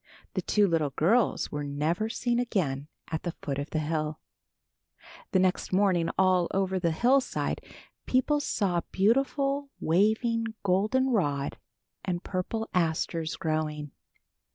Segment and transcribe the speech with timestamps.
[0.33, 4.19] The two little girls were never seen again at the foot of the hill.
[5.31, 7.63] The next morning all over the hillside
[8.07, 11.59] people saw beautiful, waving golden rod
[12.03, 13.91] and purple asters growing.